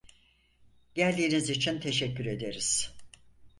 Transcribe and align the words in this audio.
Geldiğiniz 0.95 1.49
için 1.49 1.79
teşekkür 1.79 2.25
ederiz. 2.25 2.93